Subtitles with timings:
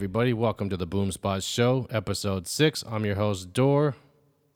[0.00, 2.82] Everybody, welcome to the Boom Spot Show, episode six.
[2.88, 3.94] I'm your host, Dor.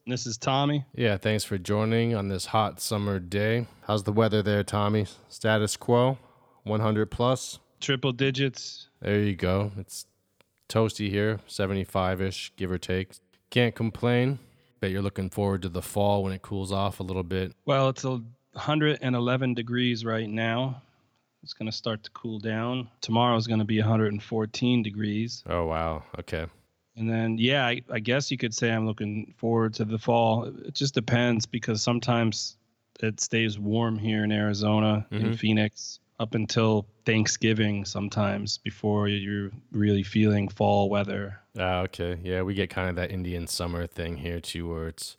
[0.07, 0.87] This is Tommy.
[0.95, 3.67] Yeah, thanks for joining on this hot summer day.
[3.83, 5.05] How's the weather there, Tommy?
[5.29, 6.17] Status quo?
[6.63, 7.59] 100 plus?
[7.79, 8.89] Triple digits.
[9.03, 9.71] There you go.
[9.77, 10.07] It's
[10.71, 13.11] toasty here, 75 ish, give or take.
[13.51, 14.39] Can't complain.
[14.81, 17.53] Bet you're looking forward to the fall when it cools off a little bit.
[17.67, 20.81] Well, it's 111 degrees right now.
[21.45, 22.89] It's going to start to cool down.
[23.03, 25.45] Tomorrow is going to be 114 degrees.
[25.47, 26.03] Oh, wow.
[26.19, 26.47] Okay.
[26.97, 30.45] And then, yeah, I, I guess you could say I'm looking forward to the fall.
[30.45, 32.57] It just depends because sometimes
[33.01, 35.39] it stays warm here in Arizona, in Mhm.
[35.39, 41.41] Phoenix, up until Thanksgiving sometimes before you're really feeling fall weather.
[41.59, 42.19] Ah, okay.
[42.23, 45.19] Yeah, we get kind of that Indian summer thing here too, where it's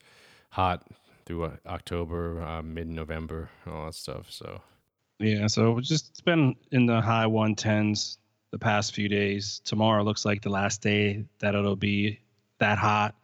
[0.52, 0.88] hot
[1.27, 4.31] through uh, October, uh, mid November, all that stuff.
[4.31, 4.61] So,
[5.19, 8.17] Yeah, so it's just it's been in the high 110s
[8.52, 9.61] the past few days.
[9.63, 12.19] Tomorrow looks like the last day that it'll be
[12.59, 13.16] that hot.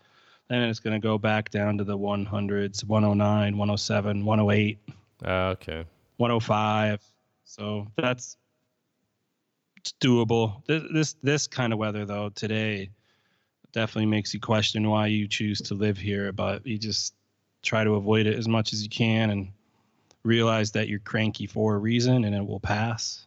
[0.47, 4.79] Then it's going to go back down to the 100s, 109, 107, 108,
[5.25, 5.85] ah, okay.
[6.17, 7.01] 105.
[7.45, 8.37] So that's
[9.77, 10.65] it's doable.
[10.67, 12.89] This this this kind of weather though today
[13.73, 17.15] definitely makes you question why you choose to live here, but you just
[17.63, 19.51] try to avoid it as much as you can and
[20.23, 23.25] realize that you're cranky for a reason and it will pass.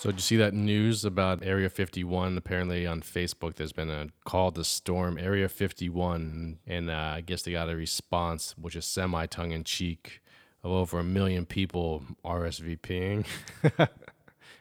[0.00, 2.38] So, did you see that news about Area 51?
[2.38, 7.42] Apparently, on Facebook, there's been a call to storm Area 51, and uh, I guess
[7.42, 10.22] they got a response, which is semi tongue in cheek,
[10.64, 13.26] of over a million people RSVPing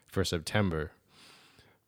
[0.08, 0.92] for September.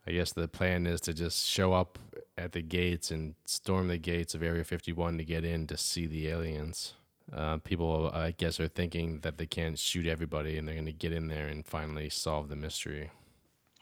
[0.07, 1.99] I guess the plan is to just show up
[2.37, 6.07] at the gates and storm the gates of Area 51 to get in to see
[6.07, 6.93] the aliens.
[7.31, 10.91] Uh, people, I guess, are thinking that they can't shoot everybody and they're going to
[10.91, 13.11] get in there and finally solve the mystery.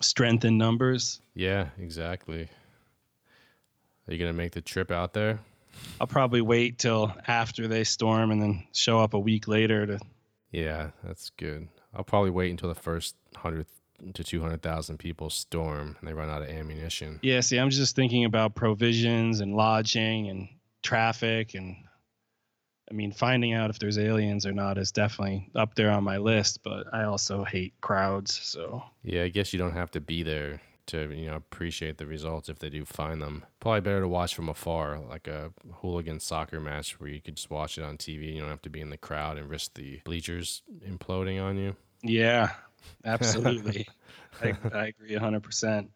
[0.02, 1.22] Strength in numbers.
[1.36, 2.48] Yeah, exactly.
[4.08, 5.40] Are you gonna make the trip out there?
[6.02, 10.00] I'll probably wait till after they storm and then show up a week later to
[10.52, 11.68] Yeah, that's good.
[11.94, 13.68] I'll probably wait until the first hundred
[14.14, 17.20] to two hundred thousand people storm and they run out of ammunition.
[17.22, 20.50] Yeah, see, I'm just thinking about provisions and lodging and
[20.84, 21.76] traffic and
[22.92, 26.18] I mean, finding out if there's aliens or not is definitely up there on my
[26.18, 30.24] list, but I also hate crowds, so Yeah, I guess you don't have to be
[30.24, 33.46] there to you know appreciate the results if they do find them.
[33.60, 37.52] Probably better to watch from afar, like a hooligan soccer match where you could just
[37.52, 38.34] watch it on TV.
[38.34, 41.76] You don't have to be in the crowd and risk the bleachers imploding on you.
[42.02, 42.50] yeah,
[43.06, 43.88] absolutely.
[44.42, 45.88] I, I agree 100%.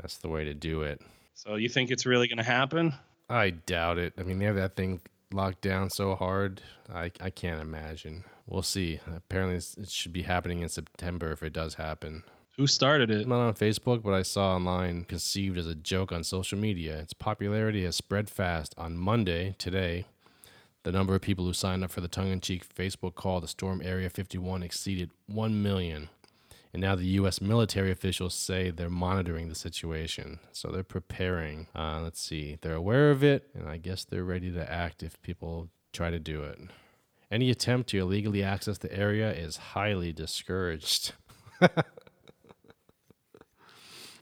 [0.00, 1.00] That's the way to do it.
[1.34, 2.94] So you think it's really going to happen?
[3.28, 4.14] I doubt it.
[4.18, 5.00] I mean, they have that thing
[5.32, 6.60] locked down so hard.
[6.92, 8.24] I, I can't imagine.
[8.46, 9.00] We'll see.
[9.06, 12.24] Apparently, it should be happening in September if it does happen.
[12.56, 13.26] Who started it?
[13.28, 16.98] Not on Facebook, but I saw online conceived as a joke on social media.
[16.98, 18.74] Its popularity has spread fast.
[18.76, 20.06] On Monday, today,
[20.82, 23.46] the number of people who signed up for the tongue in cheek Facebook call to
[23.46, 26.08] storm Area 51 exceeded 1 million.
[26.72, 27.40] And now the U.S.
[27.40, 30.38] military officials say they're monitoring the situation.
[30.52, 31.66] So they're preparing.
[31.74, 32.58] Uh, let's see.
[32.60, 36.20] They're aware of it, and I guess they're ready to act if people try to
[36.20, 36.60] do it.
[37.30, 41.12] Any attempt to illegally access the area is highly discouraged.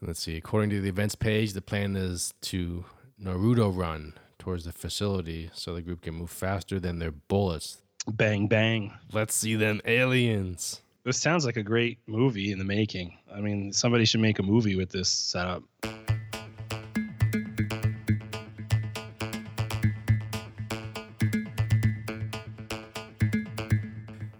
[0.01, 0.37] Let's see.
[0.37, 2.85] According to the events page, the plan is to
[3.21, 4.13] Naruto run
[4.49, 7.83] towards the facility so the group can move faster than their bullets.
[8.07, 8.91] Bang bang.
[9.13, 10.81] Let's see them aliens.
[11.03, 13.15] This sounds like a great movie in the making.
[13.31, 15.61] I mean, somebody should make a movie with this setup.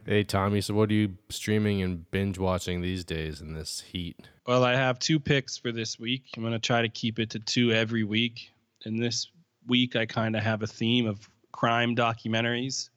[0.08, 4.18] Hey, Tommy, so what are you streaming and binge watching these days in this heat?
[4.48, 6.24] Well, I have two picks for this week.
[6.36, 8.50] I'm going to try to keep it to two every week.
[8.86, 9.28] And this
[9.70, 12.90] week, I kind of have a theme of crime documentaries.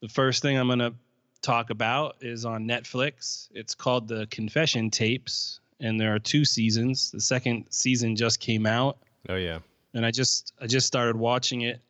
[0.00, 0.94] The first thing I'm going to
[1.42, 3.48] talk about is on Netflix.
[3.52, 7.10] It's called The Confession Tapes, and there are two seasons.
[7.10, 8.98] The second season just came out,
[9.28, 9.58] Oh, yeah.
[9.94, 11.80] and I just I just started watching it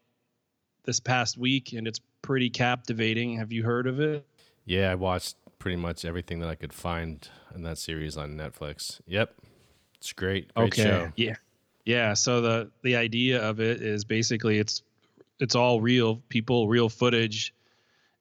[0.84, 3.36] this past week, and it's pretty captivating.
[3.36, 4.26] Have you heard of it?
[4.64, 9.00] Yeah, I watched pretty much everything that I could find in that series on Netflix.
[9.06, 9.34] Yep.
[9.96, 10.52] It's great.
[10.54, 11.12] Great show.
[11.16, 11.34] Yeah.
[11.84, 12.14] Yeah.
[12.14, 14.82] So the the idea of it is basically it's
[15.40, 17.54] it's all real people, real footage,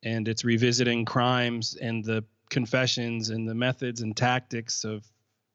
[0.03, 5.05] and it's revisiting crimes and the confessions and the methods and tactics of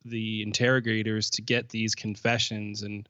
[0.05, 3.09] the interrogators to get these confessions and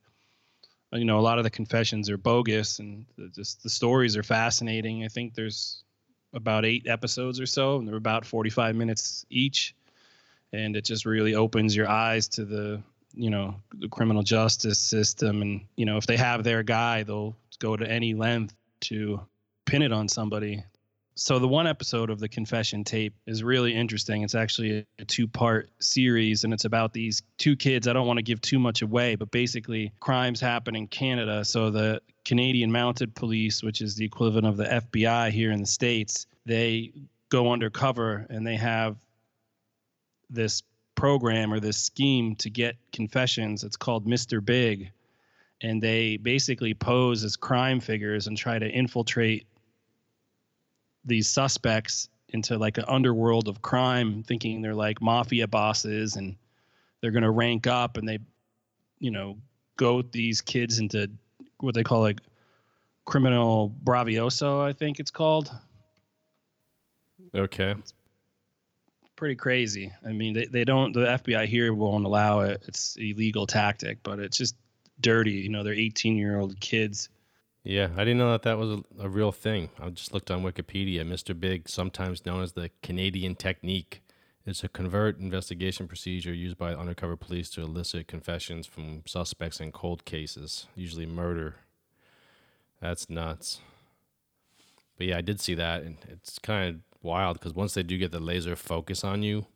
[0.93, 4.23] you know a lot of the confessions are bogus and the, just the stories are
[4.23, 5.85] fascinating i think there's
[6.37, 9.75] about eight episodes or so, and they're about 45 minutes each.
[10.53, 12.83] And it just really opens your eyes to the,
[13.17, 15.43] you know, the criminal justice system.
[15.43, 19.21] And, you know, if they have their guy, they'll go to any length to
[19.65, 20.63] pin it on somebody.
[21.19, 24.23] So the one episode of the confession tape is really interesting.
[24.23, 27.89] It's actually a two-part series and it's about these two kids.
[27.89, 31.43] I don't want to give too much away, but basically crimes happen in Canada.
[31.43, 35.67] So the Canadian Mounted Police, which is the equivalent of the FBI here in the
[35.67, 36.93] states, they
[37.31, 38.97] go undercover and they have
[40.29, 40.63] this
[40.97, 43.63] program or this scheme to get confessions.
[43.63, 44.45] It's called Mr.
[44.45, 44.91] Big
[45.63, 49.47] and they basically pose as crime figures and try to infiltrate
[51.05, 56.37] these suspects into like an underworld of crime thinking they're like mafia bosses and
[57.01, 58.19] they're going to rank up and they
[58.99, 59.39] you know
[59.77, 61.09] goad these kids into
[61.59, 62.21] what they call like
[63.05, 65.51] criminal bravioso i think it's called
[67.35, 67.75] Okay.
[69.17, 73.47] Pretty crazy i mean they, they don't the fbi here won't allow it it's illegal
[73.47, 74.55] tactic but it's just
[75.01, 77.09] dirty you know they're 18 year old kids
[77.65, 79.71] Yeah, I didn't know that that was a, a real thing.
[79.81, 81.03] I just looked on Wikipedia.
[81.05, 81.35] Mr.
[81.39, 84.03] Big, sometimes known as the Canadian technique,
[84.47, 89.73] is a covert investigation procedure used by undercover police to elicit confessions from suspects in
[89.73, 91.57] cold cases, usually murder.
[92.81, 93.61] That's nuts.
[94.97, 97.97] But yeah, I did see that, and it's kind of wild because once they do
[97.97, 99.47] get the laser focus on you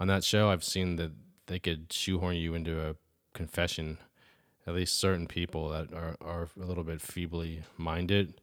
[0.00, 1.12] on that show, I've seen that
[1.46, 2.94] they could shoehorn you into a
[3.34, 3.98] confession
[4.66, 8.40] at least certain people that are, are a little bit feebly minded.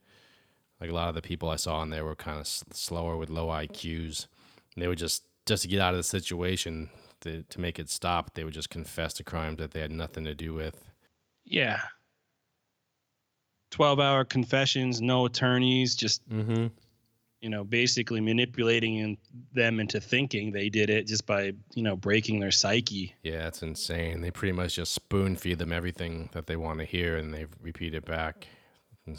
[0.82, 3.16] Like a lot of the people I saw on there were kind of s- slower
[3.18, 4.28] with low IQs.
[4.76, 6.90] And they would just, just to get out of the situation,
[7.22, 10.26] to, to make it stop, they would just confess to crimes that they had nothing
[10.26, 10.86] to do with.
[11.46, 11.80] Yeah.
[13.72, 16.68] 12 hour confessions, no attorneys, just, Mm-hmm.
[17.42, 19.18] You know, basically manipulating
[19.54, 23.16] them into thinking they did it just by, you know, breaking their psyche.
[23.24, 24.22] Yeah, it's insane.
[24.22, 27.46] They pretty much just spoon feed them everything that they want to hear and they
[27.62, 28.48] repeat it back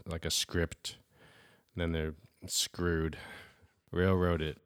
[0.06, 0.96] like a script.
[1.74, 2.14] And then they're
[2.46, 3.16] screwed.
[3.92, 4.58] Railroad it.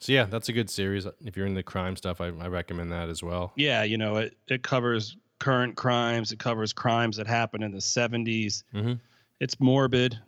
[0.00, 1.06] So yeah, that's a good series.
[1.24, 3.52] If you're into crime stuff, I, I recommend that as well.
[3.56, 3.82] Yeah.
[3.82, 8.62] You know, it, it covers current crimes, it covers crimes that happened in the 70s.
[8.74, 8.94] Mm-hmm.
[9.40, 10.18] It's morbid.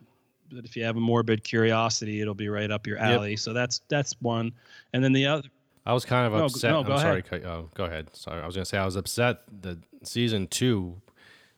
[0.51, 3.05] But if you have a morbid curiosity, it'll be right up your Yep.
[3.19, 3.35] alley.
[3.37, 4.51] So that's that's one.
[4.93, 5.49] And then the other
[5.85, 6.71] I was kind of No, upset.
[6.71, 7.11] no, I'm go sorry.
[7.21, 7.25] ahead.
[7.25, 8.15] cut- Oh, go ahead.
[8.15, 9.39] Sorry, I was gonna say I was upset.
[9.61, 11.01] that season two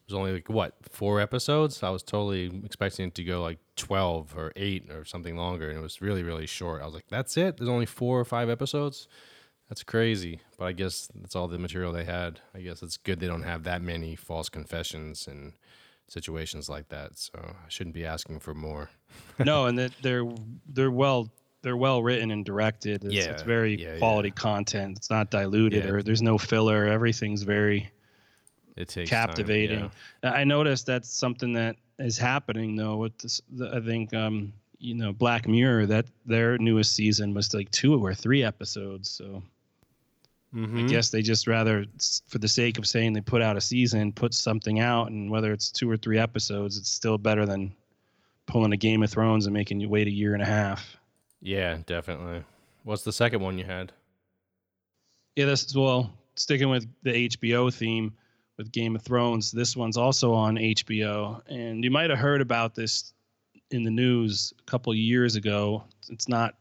[0.07, 1.81] was only like what four episodes.
[1.83, 5.77] I was totally expecting it to go like twelve or eight or something longer, and
[5.77, 6.81] it was really really short.
[6.81, 7.57] I was like, that's it.
[7.57, 9.07] There's only four or five episodes.
[9.69, 10.39] That's crazy.
[10.57, 12.41] But I guess that's all the material they had.
[12.53, 15.53] I guess it's good they don't have that many false confessions and
[16.07, 17.17] situations like that.
[17.17, 18.89] So I shouldn't be asking for more.
[19.39, 20.25] no, and that they're
[20.67, 23.05] they're well they're well written and directed.
[23.05, 24.97] It's, Yeah, it's very yeah, quality content.
[24.97, 25.91] It's not diluted Yeah.
[25.91, 26.85] or there's no filler.
[26.87, 27.89] Everything's very
[28.75, 29.89] It takes time, captivating.
[30.23, 30.31] yeah.
[30.33, 32.97] I noticed that's something that is happening though.
[32.97, 37.53] With this, the, I think um, you know Black Mirror that their newest season was
[37.53, 39.09] like two or three episodes.
[39.09, 39.41] So
[40.53, 40.87] I Mhm.
[40.87, 41.85] guess they just rather,
[42.27, 45.51] for the sake of saying they put out a season, put something out, and whether
[45.51, 47.73] it's two or three episodes, it's still better than
[48.45, 50.95] pulling a Game of Thrones and making you wait a year and a half.
[51.41, 52.43] Yeah, definitely.
[52.83, 53.91] What's the second one you had?
[55.35, 58.13] Yeah, this is well sticking with the HBO theme
[58.57, 59.51] with Game of Thrones.
[59.51, 63.13] This one's also on HBO, and you might have heard about this
[63.71, 65.83] in the news a couple years ago.
[66.09, 66.55] It's not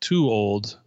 [0.00, 0.78] too old.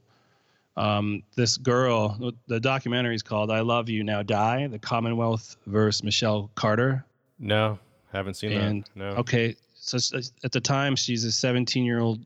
[0.76, 6.04] Um, this girl, the documentary is called "I Love You Now Die: The Commonwealth versus
[6.04, 7.06] Michelle Carter."
[7.40, 7.78] No,
[8.12, 8.96] haven't seen And- that.
[8.96, 9.06] No.
[9.22, 9.98] Okay, so
[10.44, 12.26] at the time she's a 17 year old.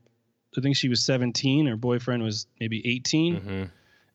[0.56, 1.66] I think she was 17.
[1.66, 3.64] Her boyfriend was maybe 18 hmm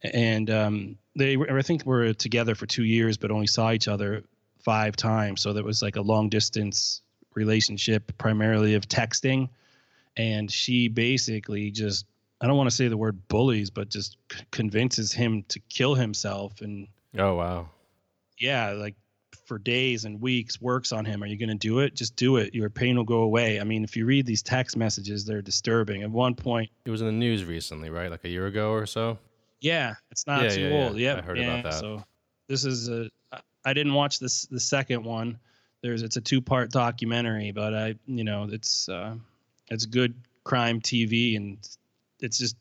[0.04, 3.88] and um, they were, I think were together for two years, but only saw each
[3.88, 4.24] other
[4.64, 5.42] five times.
[5.42, 7.02] So that was like a long distance
[7.36, 9.50] relationship, primarily of texting.
[10.18, 12.06] And she basically just,
[12.44, 15.96] I don't want to say the word bullies, but just c- convinces him to kill
[15.96, 16.60] himself.
[16.62, 17.70] And Oh wow.
[18.38, 18.96] yeah, like
[19.48, 21.24] for days and weeks works on him.
[21.24, 21.96] Are you going to do it?
[21.96, 22.54] Just do it.
[22.54, 23.60] Your pain will go away.
[23.60, 26.04] I mean, if you read these text messages, they're disturbing.
[26.04, 28.12] At one point, It was in the news recently, right?
[28.12, 29.18] Like a year ago or so.
[29.62, 30.98] Yeah, it's not Yeah, too yeah, old.
[30.98, 31.60] Yeah, I heard yeah.
[31.60, 31.80] about that.
[31.80, 32.04] So
[32.50, 33.10] this is a.
[33.66, 35.40] I didn't watch this the second one.
[35.82, 39.16] There's it's a two part documentary, but I you know it's uh,
[39.70, 41.58] it's good crime TV and
[42.24, 42.56] it's just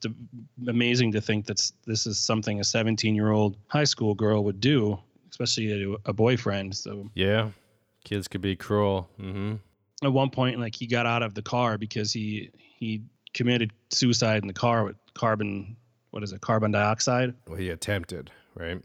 [0.66, 4.60] amazing to think that this is something a 17 year old high school girl would
[4.60, 4.98] do,
[5.30, 6.76] especially to a boyfriend.
[6.76, 7.50] So Yeah.
[8.04, 9.08] Kids could be cruel.
[9.16, 9.54] hmm
[10.02, 13.02] at one point, like he got out of the car because he he
[13.34, 15.76] committed suicide in the car with carbon.
[16.10, 16.40] What is it?
[16.40, 17.34] Carbon dioxide.
[17.46, 18.82] Well, he attempted, right?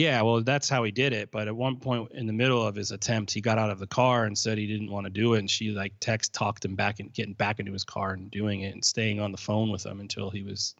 [0.00, 1.30] Yeah, well, that's how he did it.
[1.30, 3.86] But at one point in the middle of his attempt, he got out of the
[3.86, 5.40] car and said he didn't want to do it.
[5.40, 8.62] And she like text talked him back and getting back into his car and doing
[8.62, 10.74] it and staying on the phone with him until he was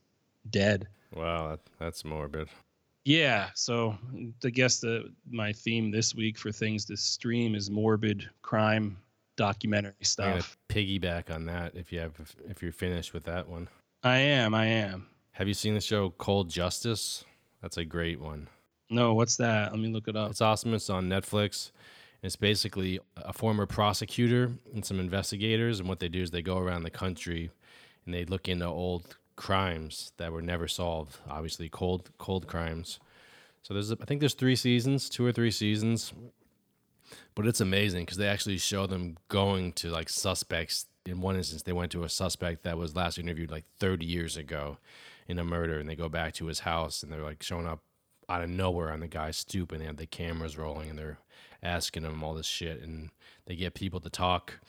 [0.48, 0.88] dead.
[1.14, 2.48] Wow, that, that's morbid.
[3.04, 3.98] Yeah, so
[4.42, 8.96] I guess the my theme this week for things to stream is morbid crime
[9.36, 10.56] documentary stuff.
[10.70, 12.14] piggyback on that if you have
[12.48, 13.68] if you're finished with that one.
[14.02, 15.08] I am, I am.
[15.32, 17.26] Have you seen the show Cold Justice?
[17.60, 18.48] That's a great one.
[18.90, 19.70] No, what's that?
[19.70, 20.32] Let me look it up.
[20.32, 20.74] It's awesome.
[20.74, 21.70] It's on Netflix.
[22.22, 26.58] It's basically a former prosecutor and some investigators, and what they do is they go
[26.58, 27.50] around the country
[28.04, 31.16] and they look into old crimes that were never solved.
[31.28, 32.98] Obviously, cold cold crimes.
[33.62, 36.12] So there's I think there's three seasons, two or three seasons,
[37.34, 40.86] but it's amazing because they actually show them going to like suspects.
[41.06, 44.36] In one instance, they went to a suspect that was last interviewed like 30 years
[44.36, 44.76] ago
[45.26, 47.80] in a murder, and they go back to his house and they're like showing up
[48.30, 51.18] out of nowhere on the guy's stoop, and they have the cameras rolling and they're
[51.62, 53.10] asking him all this shit, and
[53.46, 54.60] they get people to talk.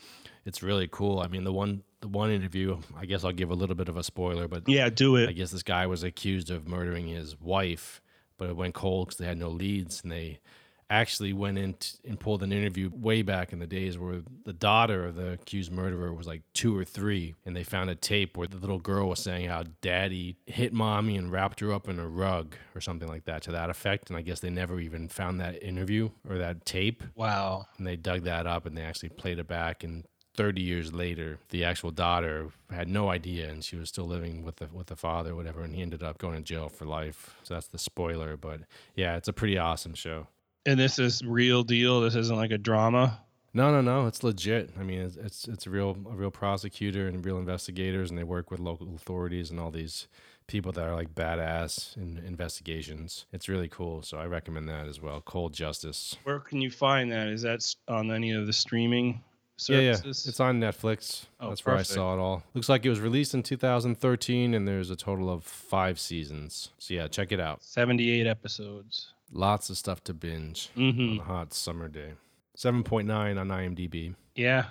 [0.45, 1.19] It's really cool.
[1.19, 3.95] I mean, the one the one interview, I guess I'll give a little bit of
[3.95, 5.29] a spoiler, but Yeah, do it.
[5.29, 8.01] I guess this guy was accused of murdering his wife,
[8.37, 10.39] but it went cold because they had no leads, and they
[10.91, 14.53] actually went in t- and pulled an interview way back in the days where the
[14.53, 18.35] daughter of the accused murderer was like two or three, and they found a tape
[18.37, 21.97] where the little girl was saying how daddy hit mommy and wrapped her up in
[21.97, 24.09] a rug or something like that to that effect.
[24.09, 27.67] And I guess they never even found that interview or that tape, Wow.
[27.77, 30.03] and they dug that up and they actually played it back and
[30.35, 34.55] 30 years later the actual daughter had no idea and she was still living with
[34.55, 37.35] the with the father or whatever and he ended up going to jail for life
[37.43, 38.61] so that's the spoiler but
[38.95, 40.27] yeah it's a pretty awesome show
[40.65, 42.01] And this is real deal.
[42.01, 43.19] This isn't like a drama.
[43.53, 47.05] no no no it's legit i mean it's it's, it's a real a real prosecutor
[47.07, 50.07] and real investigators and they work with local authorities and all these
[50.47, 55.01] people that are like badass in investigations it's really cool so i recommend that as
[55.01, 57.27] well cold justice Where can you find that?
[57.27, 59.21] Is that on any of the streaming
[59.57, 59.99] services?
[60.01, 60.05] yeah.
[60.05, 60.29] yeah.
[60.29, 61.25] It's on Netflix.
[61.41, 62.43] Oh, That's where I saw it all.
[62.53, 66.69] Looks like it was released in 2013, and there's a total of five seasons.
[66.79, 67.61] So yeah, check it out.
[67.63, 69.13] 78 episodes.
[69.31, 71.19] Lots of stuff to binge on Mm-hmm.
[71.21, 72.13] a hot summer day.
[72.57, 73.09] 7.9
[73.39, 74.15] on IMDb.
[74.35, 74.65] Yeah.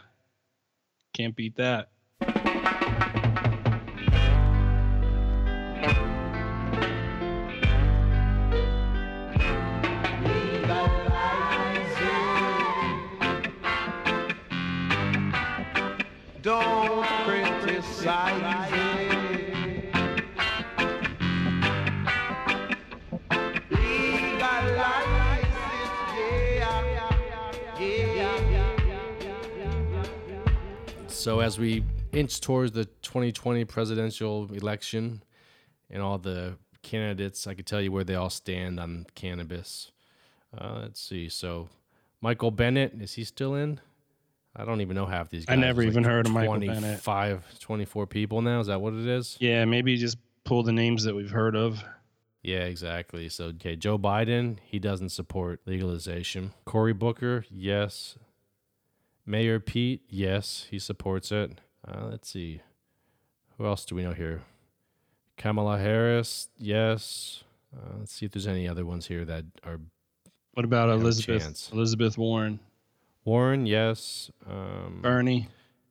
[1.15, 1.91] Can't beat that.
[31.21, 35.23] So as we inch towards the 2020 presidential election
[35.91, 39.93] and all the candidates, I could tell you where they all stand on cannabis.
[40.57, 41.29] Uh, let's see.
[41.29, 41.69] So
[42.23, 43.81] Michael Bennet, is he still in?
[44.57, 45.59] I don't even know half these guys.
[45.59, 47.03] I never even heard of Michael Bennet.
[47.03, 48.61] 25, 24 people now.
[48.61, 49.37] Is that what it is?
[49.41, 51.85] Yeah, maybe just pull the names that we've heard of.
[52.43, 53.29] Yeah, exactly.
[53.29, 56.55] So, okay, Joe Biden, he doesn't support legalization.
[56.65, 58.17] Cory Booker, yes.
[59.31, 61.61] Mayor Pete, yes, he supports it.
[61.87, 62.63] Uh, let's see.
[63.57, 64.43] Who else do we know here?
[65.37, 67.45] Kamala Harris, yes.
[67.73, 69.79] Uh, let's see if there's any other ones here that are
[70.55, 71.71] What about Elizabeth chance.
[71.73, 72.59] Elizabeth Warren?
[73.25, 74.33] Warren, yes.
[74.49, 75.49] Um, Bernie?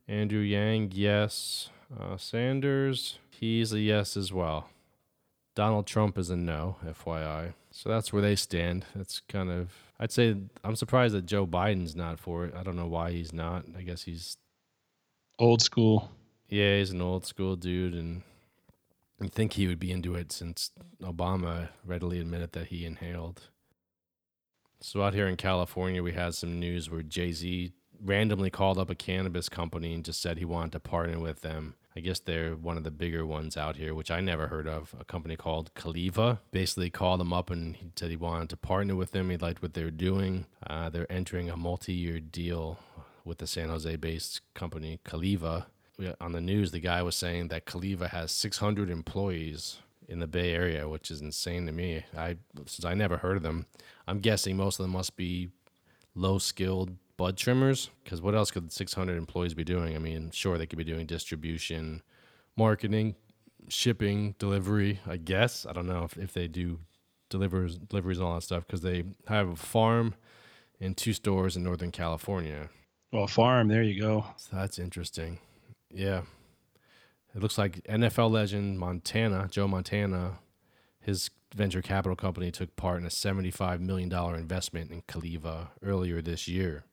[0.10, 1.69] Andrew Yang, yes.
[1.98, 4.69] Uh, Sanders, he's a yes as well.
[5.55, 7.53] Donald Trump is a no, FYI.
[7.72, 8.86] So that's where they stand.
[8.96, 12.54] That's kind of, I'd say, I'm surprised that Joe Biden's not for it.
[12.56, 13.66] I don't know why he's not.
[13.78, 14.38] I guess he's,
[15.38, 16.12] Old school.
[16.50, 17.94] yeah, he's an old school dude.
[17.94, 18.24] And
[19.22, 20.72] I think he would be into it since
[21.02, 23.44] Obama readily admitted that he inhaled.
[24.82, 27.72] So out here in California, we had some news where Jay Z
[28.02, 31.76] randomly called up a cannabis company and just said he wanted to partner with them.
[32.00, 34.96] I guess they're one of the bigger ones out here, which I never heard of.
[34.98, 38.96] A company called Caliva basically called him up and he said he wanted to partner
[38.96, 39.29] with them.
[39.29, 40.46] He liked what they're doing.
[40.65, 42.79] Uh, they're entering a multi-year deal
[43.25, 45.68] with the San Jose-based company Caliva.
[46.22, 50.53] On the news, the guy was saying that Caliva has 600 employees in the Bay
[50.53, 52.06] Area, which is insane to me.
[52.18, 53.65] I since I never heard of them.
[54.08, 55.50] I'm guessing most of them must be
[56.15, 59.94] low skilled bud trimmers because what else could 600 employees be doing?
[59.94, 62.02] I mean, sure, they could be doing distribution,
[62.56, 63.16] marketing,
[63.68, 65.66] shipping, delivery, I guess.
[65.66, 66.80] I don't know if, if they do
[67.30, 70.16] delivers, deliveries and all that stuff because they have a farm
[70.80, 72.70] and two stores in Northern California.
[73.12, 73.68] Well, farm.
[73.68, 74.26] There you go.
[74.38, 75.40] So that's interesting.
[75.94, 76.22] Yeah.
[77.36, 80.40] It looks like NFL legend Montana, Joe Montana,
[81.02, 86.48] his venture capital company took part in a $75 million investment in Caliva earlier this
[86.48, 86.86] year.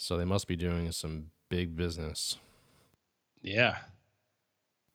[0.00, 2.38] So they must be doing some big business.
[3.42, 3.78] Yeah.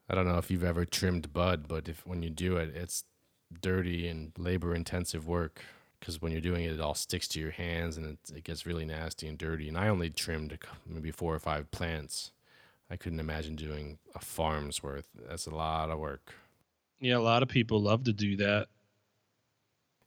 [0.10, 3.03] I don't know if you've ever trimmed bud, but if when you do it, it's
[3.62, 5.62] dirty and labor intensive work
[6.00, 8.65] because when you're doing it, it all sticks to your hands and it, it gets
[8.65, 9.67] really nasty and dirty.
[9.67, 10.57] And I only trimmed
[10.88, 12.31] maybe four or five plants.
[12.89, 15.10] I couldn't imagine doing a farm's worth.
[15.27, 16.33] That's a lot of work.
[17.01, 18.69] Yeah, a lot of people love to do that.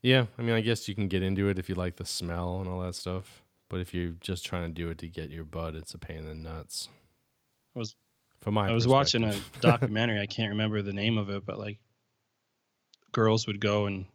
[0.01, 2.61] Yeah, I mean, I guess you can get into it if you like the smell
[2.61, 3.43] and all that stuff.
[3.69, 6.19] But if you're just trying to do it to get your bud, it's a pain
[6.19, 6.89] in the nuts.
[7.75, 7.97] I was
[8.41, 10.21] From my I was watching a documentary.
[10.21, 11.79] I can't remember the name of it, but like
[13.13, 14.07] girls would go and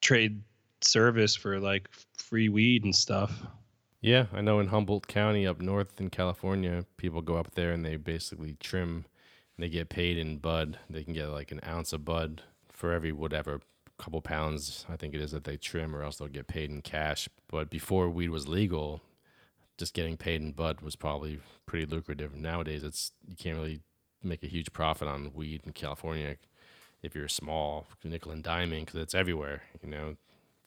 [0.00, 0.42] trade
[0.82, 3.42] service for like free weed and stuff.
[4.00, 7.84] Yeah, I know in Humboldt County up north in California, people go up there and
[7.84, 9.04] they basically trim
[9.56, 10.78] and they get paid in bud.
[10.88, 13.60] They can get like an ounce of bud for every whatever
[14.00, 16.82] couple pounds I think it is that they trim or else they'll get paid in
[16.82, 17.28] cash.
[17.48, 19.02] But before weed was legal,
[19.78, 22.34] just getting paid in bud was probably pretty lucrative.
[22.34, 23.80] Nowadays it's you can't really
[24.22, 26.36] make a huge profit on weed in California
[27.02, 30.16] if you're small, nickel and diming because it's everywhere, you know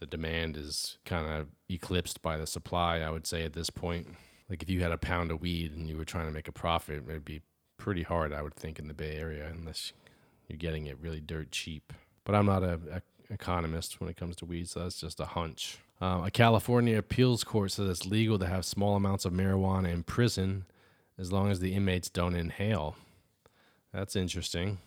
[0.04, 4.08] the demand is kind of eclipsed by the supply, I would say, at this point.
[4.50, 6.52] Like if you had a pound of weed and you were trying to make a
[6.52, 7.42] profit, it'd be
[7.78, 9.94] pretty hard, I would think, in the Bay Area, unless
[10.50, 11.94] you're getting it really dirt cheap.
[12.26, 15.26] But I'm not a, a economist when it comes to weed, so that's just a
[15.26, 15.78] hunch.
[16.02, 20.04] Uh, a California appeals court says it's legal to have small amounts of marijuana in
[20.04, 20.66] prison
[21.18, 22.96] as long as the inmates don't inhale.
[23.94, 24.80] That's interesting.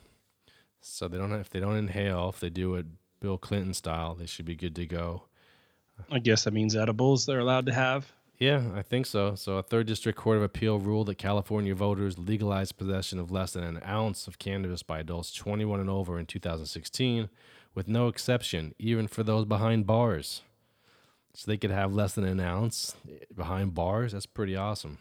[0.80, 2.86] So they don't have, if they don't inhale, if they do it
[3.20, 5.22] Bill Clinton style, they should be good to go.
[6.10, 8.12] I guess that means edibles they're allowed to have.
[8.38, 9.34] Yeah, I think so.
[9.34, 13.54] So, a third district court of appeal ruled that California voters legalized possession of less
[13.54, 17.30] than an ounce of cannabis by adults 21 and over in 2016,
[17.76, 20.42] with no exception, even for those behind bars.
[21.34, 22.96] So, they could have less than an ounce
[23.36, 24.12] behind bars.
[24.12, 24.98] That's pretty awesome.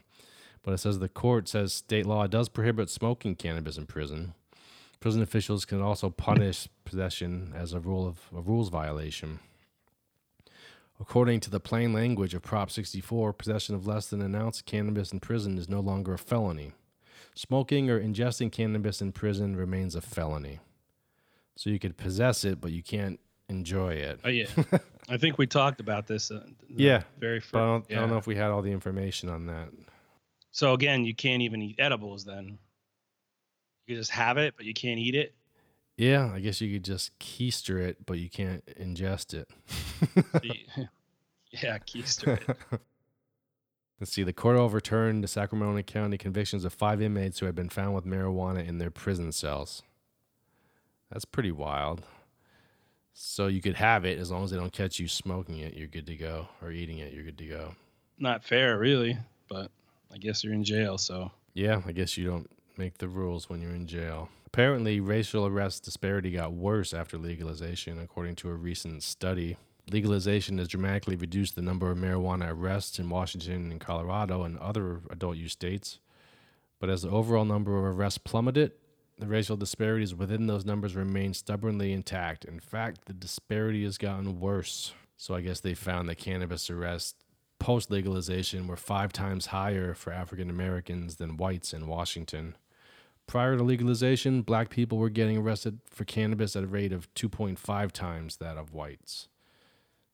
[0.61, 4.33] But it says the court says state law does prohibit smoking cannabis in prison.
[4.99, 9.39] Prison officials can also punish possession as a rule of a rules violation.
[10.99, 14.65] According to the plain language of Prop 64, possession of less than an ounce of
[14.65, 16.73] cannabis in prison is no longer a felony.
[17.35, 20.59] Smoking or ingesting cannabis in prison remains a felony.
[21.57, 24.19] So you could possess it, but you can't enjoy it.
[24.23, 24.47] Oh yeah,
[25.09, 26.31] I think we talked about this.
[26.31, 27.55] Uh, Yeah, very first.
[27.55, 29.69] I don't, I don't know if we had all the information on that.
[30.51, 32.25] So again, you can't even eat edibles.
[32.25, 32.57] Then
[33.87, 35.33] you just have it, but you can't eat it.
[35.97, 39.49] Yeah, I guess you could just keister it, but you can't ingest it.
[41.63, 42.57] Yeah, keister it.
[43.99, 44.23] Let's see.
[44.23, 48.05] The court overturned the Sacramento County convictions of five inmates who had been found with
[48.05, 49.81] marijuana in their prison cells.
[51.15, 52.01] That's pretty wild.
[53.13, 55.87] So you could have it as long as they don't catch you smoking it, you're
[55.87, 57.75] good to go, or eating it, you're good to go.
[58.19, 59.71] Not fair, really, but
[60.13, 63.61] I guess you're in jail, so Yeah, I guess you don't make the rules when
[63.61, 64.27] you're in jail.
[64.45, 69.55] Apparently, racial arrest disparity got worse after legalization, according to a recent study.
[69.89, 74.99] Legalization has dramatically reduced the number of marijuana arrests in Washington and Colorado and other
[75.09, 75.99] adult use states.
[76.77, 78.73] But as the overall number of arrests plummeted,
[79.17, 82.45] the racial disparities within those numbers remain stubbornly intact.
[82.45, 84.93] In fact, the disparity has gotten worse.
[85.17, 87.15] So I guess they found that cannabis arrests
[87.59, 92.55] post legalization were five times higher for African Americans than whites in Washington.
[93.27, 97.91] Prior to legalization, black people were getting arrested for cannabis at a rate of 2.5
[97.91, 99.29] times that of whites.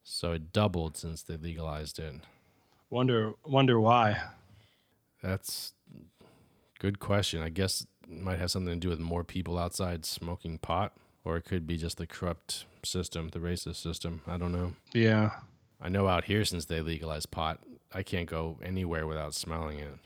[0.02, 2.14] So it doubled since they legalized it.
[2.88, 4.20] wonder wonder why.
[5.22, 5.74] That's
[6.78, 7.42] good question.
[7.42, 10.92] I guess might have something to do with more people outside smoking pot,
[11.24, 14.22] or it could be just the corrupt system, the racist system.
[14.26, 14.74] I don't know.
[14.92, 15.30] Yeah,
[15.80, 17.58] I know out here since they legalized pot,
[17.92, 19.98] I can't go anywhere without smelling it.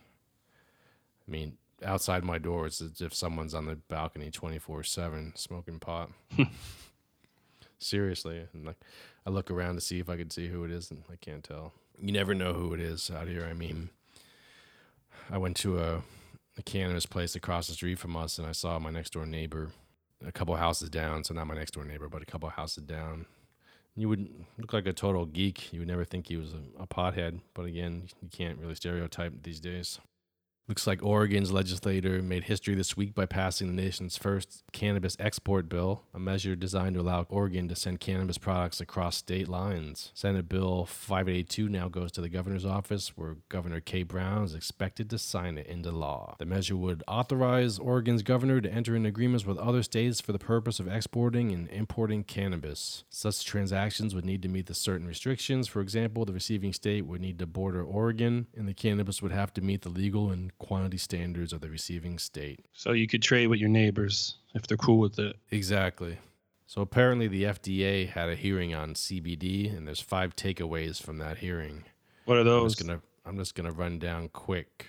[1.26, 5.78] I mean, outside my door, it's as if someone's on the balcony 24 7 smoking
[5.78, 6.10] pot.
[7.78, 8.46] Seriously.
[8.52, 8.80] And like,
[9.26, 11.44] I look around to see if I could see who it is, and I can't
[11.44, 11.72] tell.
[12.00, 13.46] You never know who it is out here.
[13.48, 13.90] I mean,
[15.30, 16.02] I went to a,
[16.58, 19.70] a cannabis place across the street from us, and I saw my next door neighbor
[20.24, 21.24] a couple houses down.
[21.24, 23.26] So, not my next door neighbor, but a couple houses down
[23.96, 25.72] you would look like a total geek.
[25.72, 29.42] You would never think he was a, a pothead, but again, you can't really stereotype
[29.42, 29.98] these days.
[30.68, 35.68] Looks like Oregon's legislator made history this week by passing the nation's first cannabis export
[35.68, 40.10] bill, a measure designed to allow Oregon to send cannabis products across state lines.
[40.12, 45.08] Senate Bill 582 now goes to the governor's office, where Governor Kate Brown is expected
[45.10, 46.34] to sign it into law.
[46.40, 50.40] The measure would authorize Oregon's governor to enter into agreements with other states for the
[50.40, 53.04] purpose of exporting and importing cannabis.
[53.08, 55.68] Such transactions would need to meet the certain restrictions.
[55.68, 59.54] For example, the receiving state would need to border Oregon, and the cannabis would have
[59.54, 62.60] to meet the legal and quantity standards of the receiving state.
[62.72, 65.36] So you could trade with your neighbors if they're cool with it.
[65.50, 66.18] Exactly.
[66.66, 71.38] So apparently the FDA had a hearing on CBD and there's five takeaways from that
[71.38, 71.84] hearing.
[72.24, 72.74] What are I'm those?
[72.74, 74.86] just gonna I'm just gonna run down quick.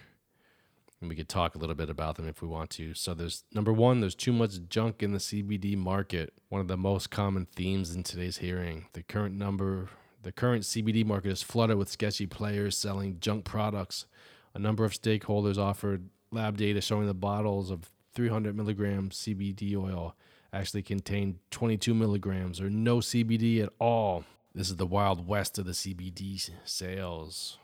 [1.00, 2.96] And we could talk a little bit about them if we want to.
[2.96, 6.34] So there's number one, there's too much junk in the CBD market.
[6.50, 8.88] One of the most common themes in today's hearing.
[8.94, 9.90] The current number
[10.24, 14.08] the current CBD market is flooded with sketchy players selling junk products.
[14.54, 20.16] A number of stakeholders offered lab data showing the bottles of 300 milligram CBD oil
[20.54, 24.24] actually contained 22 milligrams or no CBD at all.
[24.56, 27.58] This is the wild west of the CBD sales.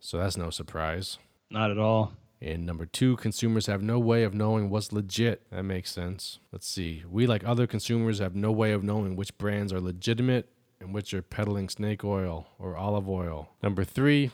[0.00, 1.18] So that's no surprise.
[1.50, 2.14] Not at all.
[2.40, 5.48] And number two, consumers have no way of knowing what's legit.
[5.52, 6.40] That makes sense.
[6.50, 7.04] Let's see.
[7.08, 10.48] We, like other consumers, have no way of knowing which brands are legitimate
[10.80, 13.50] and which are peddling snake oil or olive oil.
[13.62, 14.32] Number three,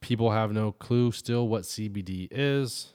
[0.00, 2.94] people have no clue still what CBD is.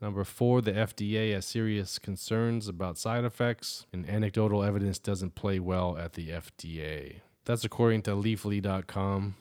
[0.00, 5.58] Number four, the FDA has serious concerns about side effects, and anecdotal evidence doesn't play
[5.58, 7.20] well at the FDA.
[7.44, 9.36] That's according to Leafly.com.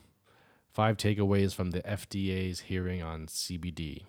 [0.71, 4.03] Five takeaways from the FDA's hearing on CBD.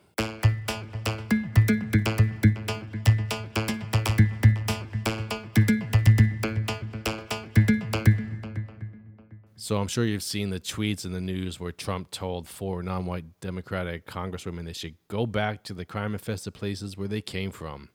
[9.66, 13.40] So I'm sure you've seen the tweets in the news where Trump told four non-white
[13.40, 17.88] Democratic congresswomen they should go back to the crime-infested places where they came from,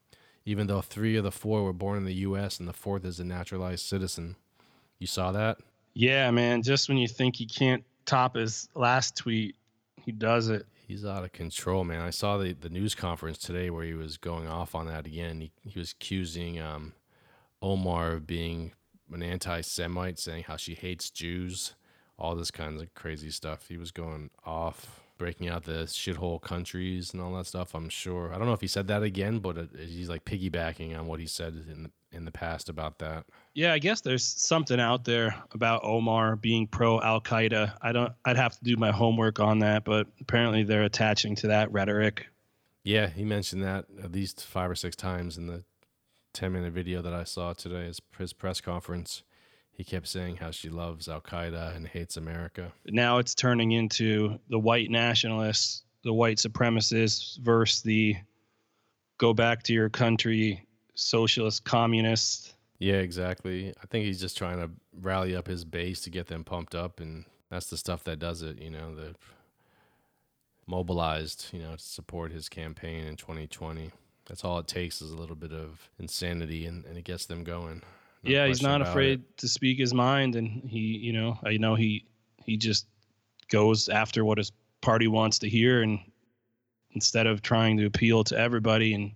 [0.43, 2.59] even though three of the four were born in the U.S.
[2.59, 4.35] and the fourth is a naturalized citizen.
[4.99, 5.59] You saw that?
[5.93, 6.61] Yeah, man.
[6.61, 9.55] Just when you think he can't top his last tweet,
[10.03, 10.65] he does it.
[10.89, 12.01] He's out of control, man.
[12.01, 15.39] I saw the, the news conference today where he was going off on that again.
[15.39, 16.91] He, he was accusing um,
[17.61, 18.73] Omar of being
[19.13, 21.75] an anti Semite, saying how she hates Jews,
[22.17, 23.67] all this kinds of crazy stuff.
[23.67, 27.73] He was going off, breaking out the shithole countries and all that stuff.
[27.73, 28.33] I'm sure.
[28.33, 31.19] I don't know if he said that again, but it, he's like piggybacking on what
[31.19, 33.25] he said in the, in the past about that.
[33.53, 37.73] Yeah, I guess there's something out there about Omar being pro Al Qaeda.
[37.81, 38.13] I don't.
[38.25, 42.27] I'd have to do my homework on that, but apparently they're attaching to that rhetoric.
[42.83, 45.63] Yeah, he mentioned that at least five or six times in the
[46.33, 49.23] 10 minute video that I saw today, his, his press conference.
[49.71, 52.71] He kept saying how she loves Al Qaeda and hates America.
[52.87, 58.15] Now it's turning into the white nationalists, the white supremacists versus the
[59.17, 62.53] go back to your country socialist communists.
[62.79, 63.73] Yeah, exactly.
[63.81, 66.99] I think he's just trying to rally up his base to get them pumped up,
[66.99, 68.59] and that's the stuff that does it.
[68.59, 69.15] You know, the
[70.65, 73.91] mobilized, you know, to support his campaign in 2020.
[74.31, 77.43] That's all it takes is a little bit of insanity, and, and it gets them
[77.43, 77.81] going.
[78.23, 79.37] No yeah, he's not afraid it.
[79.39, 82.05] to speak his mind, and he, you know, I know he
[82.45, 82.87] he just
[83.49, 85.99] goes after what his party wants to hear, and
[86.91, 89.11] instead of trying to appeal to everybody and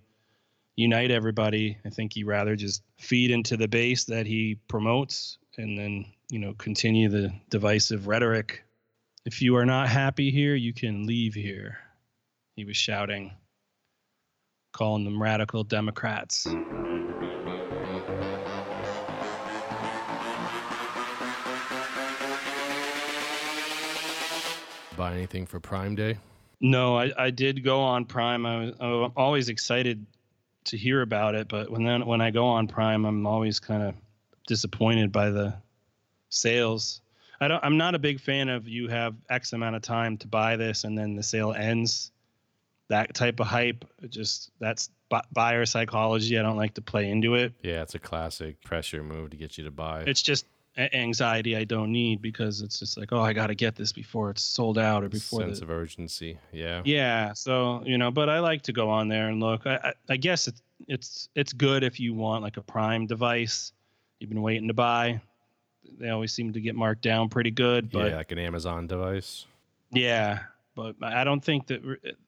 [0.74, 5.78] unite everybody, I think he rather just feed into the base that he promotes, and
[5.78, 8.64] then you know continue the divisive rhetoric.
[9.24, 11.78] If you are not happy here, you can leave here.
[12.54, 13.32] He was shouting,
[14.76, 16.46] calling them radical Democrats.
[24.96, 26.18] Buy anything for Prime Day?
[26.60, 28.44] No, I, I did go on Prime.
[28.44, 30.04] I was, I'm always excited
[30.64, 33.82] to hear about it, but when then when I go on Prime, I'm always kind
[33.82, 33.94] of
[34.46, 35.54] disappointed by the
[36.28, 37.00] sales.
[37.40, 37.64] I don't.
[37.64, 40.84] I'm not a big fan of you have X amount of time to buy this
[40.84, 42.10] and then the sale ends.
[42.88, 46.38] That type of hype, just that's bu- buyer psychology.
[46.38, 47.52] I don't like to play into it.
[47.62, 50.02] Yeah, it's a classic pressure move to get you to buy.
[50.06, 50.46] It's just
[50.78, 54.30] anxiety I don't need because it's just like, oh, I got to get this before
[54.30, 56.38] it's sold out or before sense the, of urgency.
[56.52, 56.82] Yeah.
[56.84, 59.66] Yeah, so you know, but I like to go on there and look.
[59.66, 63.72] I, I, I guess it's it's it's good if you want like a Prime device.
[64.20, 65.20] You've been waiting to buy.
[65.98, 69.46] They always seem to get marked down pretty good, but yeah, like an Amazon device.
[69.92, 70.40] yeah,
[70.76, 71.82] but I don't think that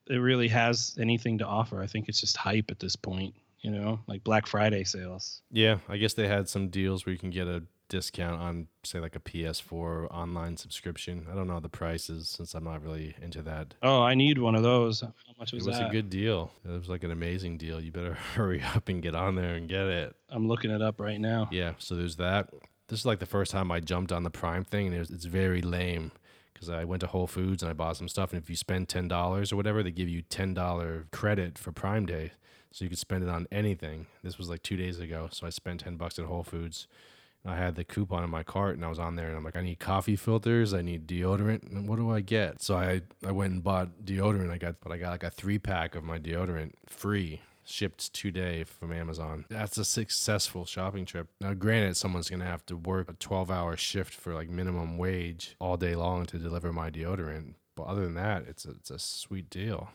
[0.07, 1.81] it really has anything to offer.
[1.81, 3.35] I think it's just hype at this point.
[3.61, 5.41] You know, like Black Friday sales.
[5.51, 8.99] Yeah, I guess they had some deals where you can get a discount on say
[8.99, 11.27] like a PS4 online subscription.
[11.29, 13.73] I don't know the prices since I'm not really into that.
[13.83, 15.01] Oh, I need one of those.
[15.01, 15.89] How much was, it was that?
[15.89, 16.51] a good deal.
[16.63, 17.81] It was like an amazing deal.
[17.81, 20.15] You better hurry up and get on there and get it.
[20.29, 21.49] I'm looking it up right now.
[21.51, 22.49] Yeah, so there's that.
[22.87, 25.11] This is like the first time I jumped on the Prime thing, and it was,
[25.11, 26.11] it's very lame
[26.59, 28.89] because I went to Whole Foods and I bought some stuff, and if you spend
[28.89, 32.31] ten dollars or whatever, they give you ten dollar credit for Prime Day,
[32.71, 34.07] so you could spend it on anything.
[34.23, 36.87] This was like two days ago, so I spent ten bucks at Whole Foods.
[37.45, 39.55] I had the coupon in my cart, and I was on there, and I'm like,
[39.55, 42.61] I need coffee filters, I need deodorant, and what do I get?
[42.61, 44.51] So I I went and bought deodorant.
[44.51, 48.63] I got, but I got like a three pack of my deodorant free shipped today
[48.63, 49.45] from Amazon.
[49.49, 51.27] That's a successful shopping trip.
[51.39, 55.55] Now, granted, someone's gonna have to work a 12 hour shift for like minimum wage
[55.59, 57.53] all day long to deliver my deodorant.
[57.75, 59.89] But other than that, it's a, it's a sweet deal.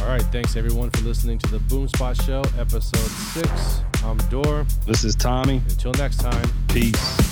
[0.00, 3.80] All right, thanks everyone for listening to the Boom Spot Show, episode six.
[4.02, 4.66] I'm Dor.
[4.86, 5.56] This is Tommy.
[5.68, 6.50] Until next time.
[6.68, 7.29] Peace.